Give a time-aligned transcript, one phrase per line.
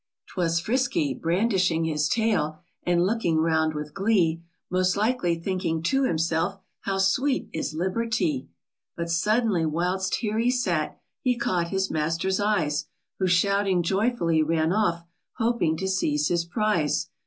[0.33, 6.59] 'Twas Frisky, brandishing his tail And looking round with glee: Most likely thinking to himself,"
[6.85, 8.47] How sweet is liberty!"
[8.97, 12.85] But suddenly whilst here he sat, He caught his master's eyes;
[13.19, 15.05] Who, shouting joyfully, ran off.
[15.33, 17.09] Hoping to seize his prize.